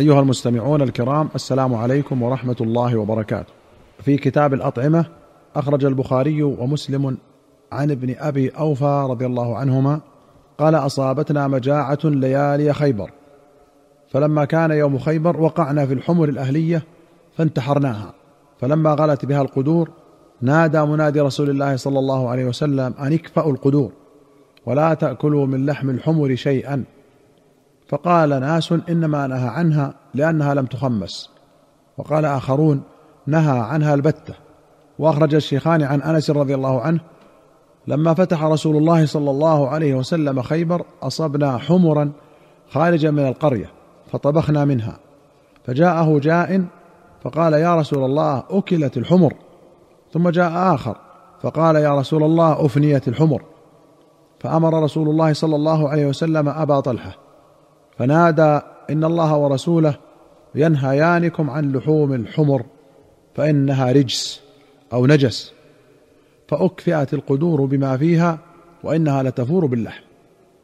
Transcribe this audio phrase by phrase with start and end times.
[0.00, 3.52] أيها المستمعون الكرام السلام عليكم ورحمة الله وبركاته.
[4.02, 5.06] في كتاب الأطعمة
[5.56, 7.16] أخرج البخاري ومسلم
[7.72, 10.00] عن ابن أبي أوفى رضي الله عنهما
[10.58, 13.10] قال أصابتنا مجاعة ليالي خيبر.
[14.08, 16.82] فلما كان يوم خيبر وقعنا في الحمر الأهلية
[17.36, 18.12] فانتحرناها.
[18.60, 19.90] فلما غلت بها القدور
[20.40, 23.92] نادى منادي رسول الله صلى الله عليه وسلم أن اكفأوا القدور
[24.66, 26.84] ولا تأكلوا من لحم الحمر شيئا.
[27.90, 31.30] فقال ناس إنما نهى عنها لأنها لم تخمس.
[31.98, 32.82] وقال آخرون
[33.26, 34.34] نهى عنها البتة.
[34.98, 37.00] وأخرج الشيخان عن أنس رضي الله عنه
[37.86, 42.12] لما فتح رسول الله صلى الله عليه وسلم خيبر أصبنا حمرا
[42.70, 43.70] خارجا من القرية
[44.12, 44.96] فطبخنا منها.
[45.64, 46.64] فجاءه جاء
[47.22, 49.34] فقال يا رسول الله أكلت الحمر.
[50.12, 50.96] ثم جاء آخر
[51.42, 53.42] فقال يا رسول الله أفنيت الحمر.
[54.40, 57.29] فأمر رسول الله صلى الله عليه وسلم أبا طلحة.
[57.98, 59.94] فنادى إن الله ورسوله
[60.54, 62.62] ينهيانكم عن لحوم الحمر
[63.34, 64.40] فإنها رجس
[64.92, 65.52] أو نجس
[66.48, 68.38] فأكفئت القدور بما فيها
[68.84, 70.02] وإنها لتفور باللحم.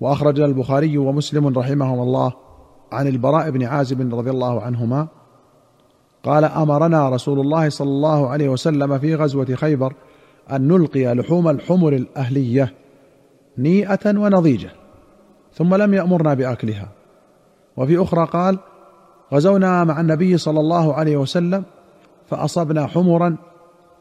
[0.00, 2.32] وأخرج البخاري ومسلم رحمهما الله
[2.92, 5.08] عن البراء بن عازب رضي الله عنهما
[6.22, 9.92] قال أمرنا رسول الله صلى الله عليه وسلم في غزوة خيبر
[10.52, 12.74] أن نلقي لحوم الحمر الأهلية
[13.58, 14.70] نيئة ونضيجة
[15.54, 16.88] ثم لم يأمرنا بأكلها.
[17.76, 18.58] وفي أخرى قال
[19.34, 21.64] غزونا مع النبي صلى الله عليه وسلم
[22.26, 23.36] فأصبنا حمرا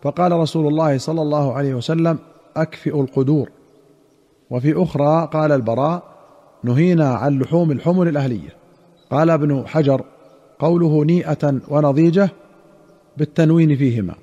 [0.01, 2.19] فقال رسول الله صلى الله عليه وسلم
[2.57, 3.49] اكفئوا القدور.
[4.49, 6.03] وفي أخرى قال البراء
[6.63, 8.55] نهينا عن لحوم الحمر الأهلية.
[9.11, 10.01] قال ابن حجر
[10.59, 12.29] قوله نيئة ونضيجة
[13.17, 14.15] بالتنوين فيهما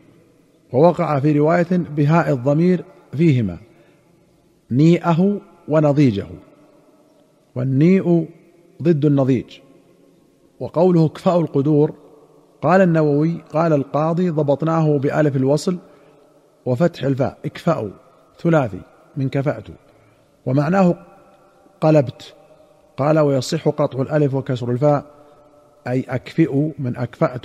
[0.72, 3.58] ووقع في رواية بهاء الضمير فيهما
[4.70, 6.26] نيئه ونضيجه.
[7.54, 8.26] والنيء
[8.82, 9.58] ضد النضيج.
[10.60, 11.94] وقوله اكفأوا القدور
[12.62, 15.78] قال النووي قال القاضي ضبطناه بألف الوصل
[16.66, 17.38] وفتح الفاء.
[17.44, 17.90] اكفأوا
[18.40, 18.80] ثلاثي
[19.16, 19.64] من كفأت.
[20.46, 20.94] ومعناه
[21.80, 22.34] قلبت.
[22.96, 25.04] قال ويصح قطع الألف وكسر الفاء.
[25.88, 27.44] أي أكفئوا من أكفأت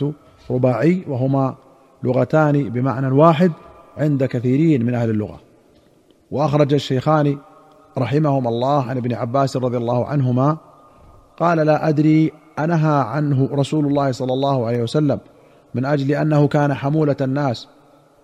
[0.52, 1.56] رباعي وهما
[2.04, 3.52] لغتان بمعنى واحد
[3.98, 5.40] عند كثيرين من أهل اللغة.
[6.32, 7.38] وأخرج الشيخان
[7.98, 10.58] رحمهما الله عن ابن عباس رضي الله عنهما
[11.42, 15.20] قال لا أدري أنهى عنه رسول الله صلى الله عليه وسلم
[15.76, 17.68] من أجل أنه كان حمولة الناس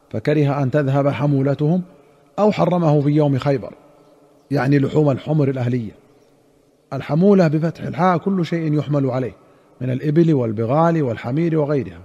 [0.09, 1.81] فكره أن تذهب حمولتهم
[2.39, 3.73] أو حرمه في يوم خيبر
[4.51, 5.91] يعني لحوم الحمر الأهلية.
[6.93, 9.33] الحمولة بفتح الحاء كل شيء يحمل عليه
[9.81, 12.01] من الإبل والبغال والحمير وغيرها.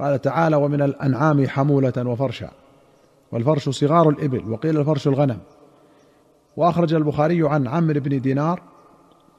[0.00, 2.50] قال تعالى ومن الأنعام حمولة وفرشا.
[3.32, 5.38] والفرش صغار الإبل وقيل الفرش الغنم.
[6.56, 8.62] وأخرج البخاري عن عمرو بن دينار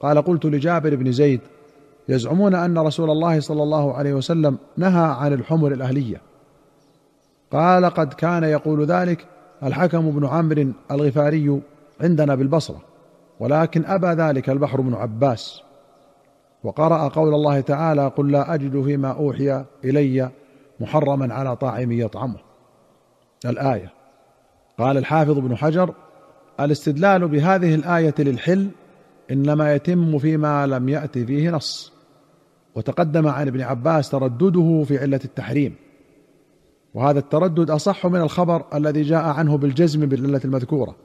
[0.02, 1.42] قال قلت لجابر بن زيد
[2.10, 6.22] يزعمون أن رسول الله صلى الله عليه وسلم نهى عن الحمر الأهلية.
[7.52, 9.26] قال قد كان يقول ذلك
[9.64, 11.62] الحكم بن عمرو الغفاري
[12.02, 12.82] عندنا بالبصرة
[13.40, 15.62] ولكن أبى ذلك البحر بن عباس.
[16.64, 20.30] وقرأ قول الله تعالى قل لا أجد فيما أوحي إلي
[20.80, 22.40] محرما على طاعم يطعمه.
[23.46, 23.94] الآية.
[24.80, 25.94] قال الحافظ ابن حجر
[26.60, 28.70] الاستدلال بهذه الآية للحل
[29.32, 31.94] إنما يتم فيما لم يات فيه نص.
[32.76, 35.76] وتقدم عن ابن عباس تردده في علة التحريم.
[36.94, 40.96] وهذا التردد أصح من الخبر الذي جاء عنه بالجزم بالعلة المذكورة.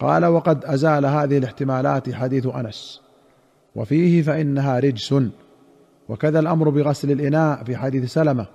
[0.00, 3.00] قال وقد أزال هذه الاحتمالات حديث أنس.
[3.76, 5.14] وفيه فإنها رجس.
[6.08, 8.46] وكذا الأمر بغسل الإناء في حديث سلمة.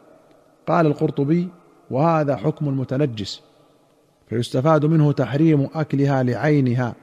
[0.68, 1.50] قال القرطبي
[1.92, 3.42] وهذا حكم المتنجس
[4.28, 6.96] فيستفاد منه تحريم أكلها لعينها.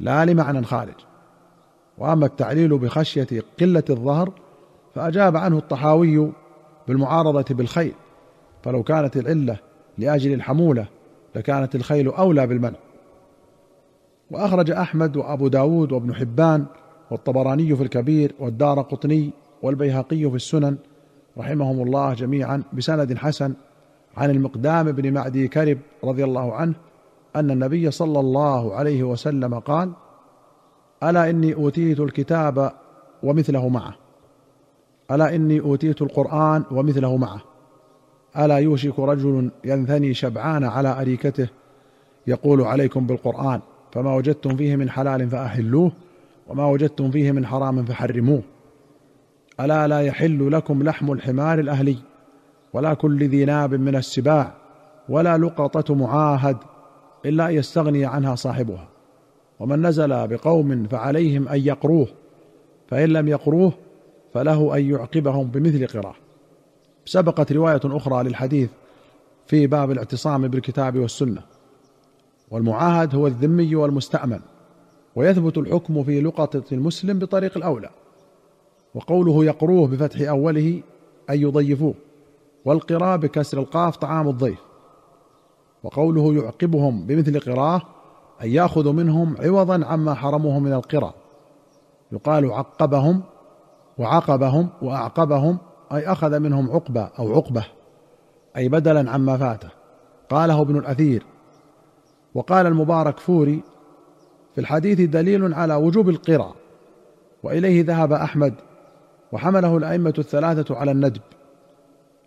[0.00, 0.94] لا لمعنى خارج.
[1.98, 3.26] وأما التعليل بخشية
[3.60, 4.32] قلة الظهر
[4.94, 6.32] فأجاب عنه الطحاوي
[6.88, 7.94] بالمعارضة بالخيل
[8.62, 9.58] فلو كانت العلة
[9.98, 10.86] لأجل الحمولة
[11.34, 12.78] لكانت الخيل أولى بالمنع.
[14.30, 16.66] وأخرج أحمد وأبو داود وابن حبان
[17.10, 19.30] والطبراني في الكبير والدار قطني
[19.62, 20.76] والبيهقي في السنن
[21.38, 23.54] رحمهم الله جميعا بسند حسن
[24.16, 26.74] عن المقدام بن معدي كرب رضي الله عنه
[27.36, 29.92] أن النبي صلى الله عليه وسلم قال
[31.02, 32.72] ألا إني أوتيت الكتاب
[33.22, 33.94] ومثله معه.
[35.10, 37.40] ألا إني أوتيت القرآن ومثله معه.
[38.38, 41.48] ألا يوشك رجل ينثني شبعان على أريكته
[42.26, 43.60] يقول عليكم بالقرآن
[43.92, 45.92] فما وجدتم فيه من حلال فأحلوه
[46.48, 48.42] وما وجدتم فيه من حرام فحرموه.
[49.60, 51.96] ألا لا يحل لكم لحم الحمار الأهلي
[52.72, 54.52] ولا كل ذي ناب من السباع
[55.08, 56.56] ولا لقطة معاهد
[57.26, 58.88] إلا ان يستغني عنها صاحبها.
[59.60, 62.08] ومن نزل بقوم فعليهم أن يقروه
[62.88, 63.72] فإن لم يقروه
[64.34, 66.14] فله أن يعقبهم بمثل قراه
[67.04, 68.70] سبقت رواية أخرى للحديث
[69.46, 71.42] في باب الاعتصام بالكتاب والسنة.
[72.50, 74.40] والمعاهد هو الذمي والمستأمن
[75.16, 77.90] ويثبت الحكم في لقطة المسلم بطريق الأولى.
[78.94, 80.82] وقوله يقروه بفتح أوله
[81.30, 81.94] أي يضيفوه
[82.64, 84.65] والقراء بكسر القاف طعام الضيف.
[85.86, 87.82] وقوله يعقبهم بمثل قراه
[88.42, 91.12] أن يأخذ منهم عوضا عما حرموه من القرى.
[92.12, 93.22] يقال عقبهم
[93.98, 95.58] وعقبهم وأعقبهم
[95.92, 97.64] أي أخذ منهم عقبة أو عقبة
[98.56, 99.68] أي بدلا عما فاته.
[100.30, 101.22] قاله ابن الأثير.
[102.34, 103.62] وقال المبارك فوري
[104.54, 106.54] في الحديث دليل على وجوب القرى
[107.42, 108.54] وإليه ذهب أحمد
[109.32, 111.22] وحمله الأئمة الثلاثة على الندب.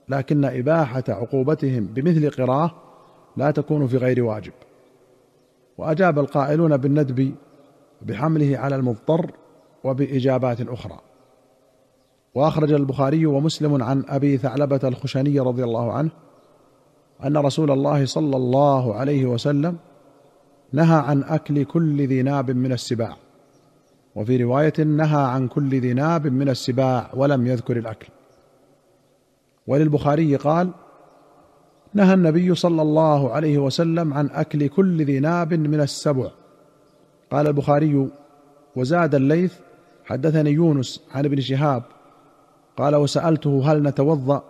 [0.09, 2.71] لكن إباحة عقوبتهم بمثل قراه
[3.39, 4.53] لا تكون في غير واجب.
[5.77, 7.35] وأجاب القائلون بالندب
[8.01, 9.31] بحمله على المضطر
[9.83, 10.99] وبإجابات أخرى.
[12.35, 16.09] وأخرج البخاري ومسلم عن أبي ثعلبة الخشني رضي الله عنه
[17.25, 19.77] أن رسول الله صلى الله عليه وسلم
[20.73, 23.15] نهى عن أكل كل ذي ناب من السباع.
[24.15, 28.07] وفي رواية نهى عن كل ذي ناب من السباع ولم يذكر الأكل.
[29.67, 30.71] وللبخاري قال
[31.93, 36.29] نهى النبي صلى الله عليه وسلم عن أكل كل ذي ناب من السبع.
[37.31, 38.09] قال البخاري
[38.75, 39.53] وزاد الليث
[40.05, 41.83] حدثني يونس عن ابن شهاب.
[42.77, 44.43] قال وسألته هل نتوضأ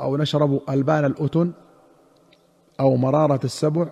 [0.00, 1.52] أو نشرب ألبان الأتن
[2.80, 3.88] أو مرارة السبع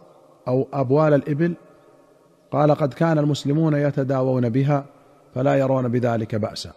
[0.49, 1.54] أو أبوال الإبل؟
[2.50, 4.84] قال قد كان المسلمون يتداوون بها
[5.34, 6.72] فلا يرون بذلك بأسا.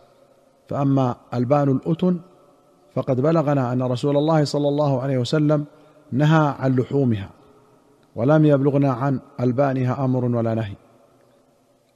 [0.69, 2.19] فأما ألبان الأتن
[2.95, 5.65] فقد بلغنا أن رسول الله صلى الله عليه وسلم
[6.11, 7.29] نهى عن لحومها
[8.15, 10.75] ولم يبلغنا عن ألبانها أمر ولا نهي.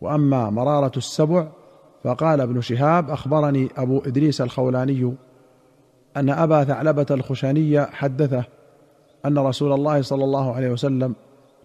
[0.01, 1.47] وأما مرارة السبع
[2.03, 5.13] فقال ابن شهاب أخبرني أبو إدريس الخولاني
[6.17, 8.43] أن أبا ثعلبة الخشني حدثه
[9.25, 11.15] أن رسول الله صلى الله عليه وسلم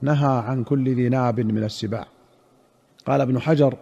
[0.02, 2.06] نهى عن كل ذي ناب من السباع.
[3.06, 3.74] قال ابن حجر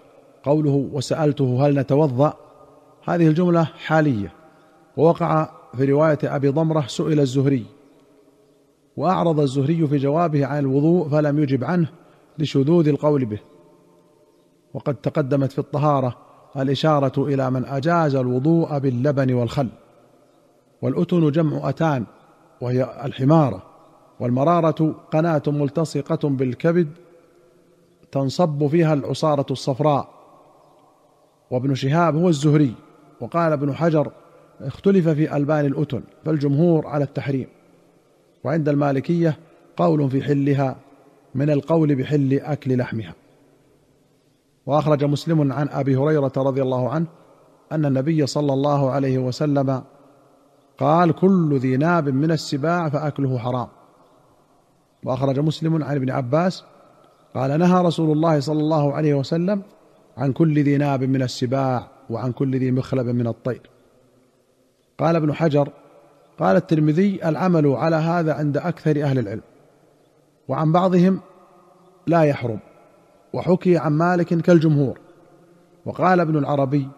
[0.43, 2.35] قوله وسألته هل نتوضأ؟
[3.05, 4.33] هذه الجملة حالية
[4.97, 7.75] ووقع في رواية أبي ضمرة سئل الزهري.
[8.96, 11.88] وأعرض الزهري في جوابه عن الوضوء فلم يجب عنه
[12.38, 13.38] لشذوذ القول به.
[14.75, 16.16] وقد تقدمت في الطهارة
[16.56, 19.69] الإشارة إلى من أجاز الوضوء باللبن والخل.
[20.82, 22.04] والأتن جمع أتان
[22.60, 23.62] وهي الحمارة.
[24.20, 26.88] والمرارة قناة ملتصقة بالكبد
[28.12, 30.08] تنصب فيها العصارة الصفراء.
[31.50, 32.75] وابن شهاب هو الزهري
[33.20, 34.12] وقال ابن حجر
[34.60, 37.56] اختلف في ألبان الأتن فالجمهور على التحريم.
[38.46, 39.38] وعند المالكية
[39.76, 40.76] قول في حلها
[41.34, 43.14] من القول بحل أكل لحمها.
[44.66, 47.06] وأخرج مسلم عن أبي هريرة رضي الله عنه
[47.72, 49.82] أن النبي صلى الله عليه وسلم
[50.78, 53.69] قال كل ذي ناب من السباع فأكله حرام.
[55.04, 56.64] وأخرج مسلم عن ابن عباس
[57.34, 59.62] قال نهى رسول الله صلى الله عليه وسلم
[60.16, 63.70] عن كل ذي ناب من السباع وعن كل ذي مخلب من الطير.
[64.98, 65.69] قال ابن حجر
[66.38, 69.43] قال الترمذي العمل على هذا عند أكثر أهل العلم
[70.49, 71.21] وعن بعضهم
[72.06, 72.59] لا يحرم
[73.33, 74.99] وحكي عن مالك كالجمهور
[75.87, 76.88] وقال ابن العربي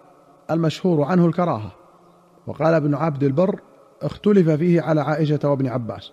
[0.50, 1.72] المشهور عنه الكراهة
[2.46, 3.60] وقال ابن عبد البر
[4.02, 6.12] اختلف فيه على عائشة وابن عباس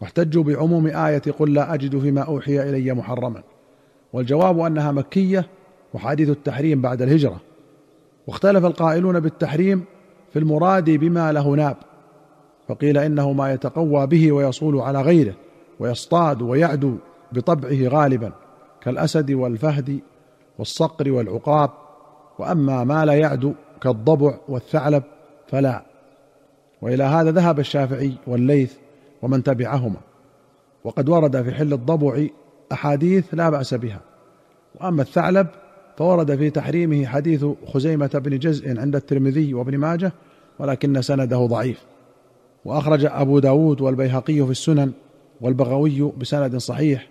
[0.00, 3.42] واحتجوا بعموم آية قل لا أجد فيما أوحي إلي محرما
[4.12, 5.46] والجواب أنها مكية
[5.94, 7.40] وحديث التحريم بعد الهجرة
[8.26, 9.84] واختلف القائلون بالتحريم
[10.32, 11.76] في المراد بما له ناب
[12.70, 15.34] فقيل إنه ما يتقوى به ويصول على غيره
[15.80, 16.96] ويصطاد ويعدو
[17.32, 18.32] بطبعه غالبا
[18.80, 20.00] كالأسد والفهد
[20.58, 21.70] والصقر والعقاب
[22.38, 25.02] وأما ما لا يعدو كالضبع والثعلب
[25.48, 25.82] فلا.
[26.82, 28.74] وإلى هذا ذهب الشافعي والليث
[29.22, 30.00] ومن تبعهما.
[30.84, 32.26] وقد ورد في حل الضبع
[32.72, 34.00] أحاديث لا بأس بها.
[34.80, 35.46] وأما الثعلب
[35.96, 40.12] فورد في تحريمه حديث خزيمة بن جزء عند الترمذي وابن ماجه
[40.58, 41.84] ولكن سنده ضعيف.
[42.64, 44.92] وأخرج أبو داود والبيهقي في السنن
[45.40, 47.08] والبغوي بسند صحيح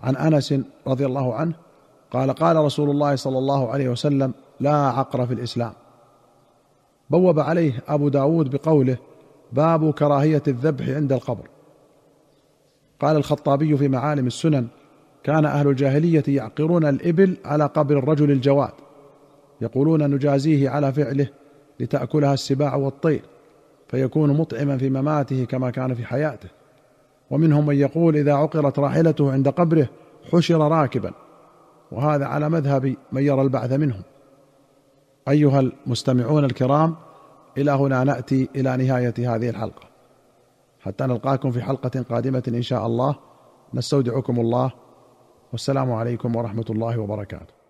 [0.00, 0.54] عن أنس
[0.86, 1.54] رضي الله عنه
[2.10, 5.72] قال قال رسول الله صلى الله عليه وسلم لا عقر في الإسلام.
[7.10, 8.96] بوب عليه أبو داود بقوله
[9.52, 11.48] باب كراهية الذبح عند القبر.
[13.00, 14.66] قال الخطابي في معالم السنن
[15.24, 18.72] كان أهل الجاهلية يعقرون الإبل على قبر الرجل الجواد
[19.60, 21.28] يقولون نجازيه على فعله
[21.80, 23.22] لتأكلها السباع والطير.
[23.92, 26.48] فيكون مطعما في مماته كما كان في حياته.
[27.30, 29.88] ومنهم من يقول إذا عقرت راحلته عند قبره
[30.32, 31.12] حشر راكبا.
[31.92, 34.02] وهذا على مذهب من يرى البعث منهم.
[35.28, 36.96] أيها المستمعون الكرام
[37.58, 39.82] إلى هنا نأتي إلى نهاية هذه الحلقة.
[40.80, 43.16] حتى نلقاكم في حلقة قادمة إن شاء الله.
[43.74, 44.72] نستودعكم الله.
[45.52, 47.61] والسلام عليكم ورحمة الله وبركاته.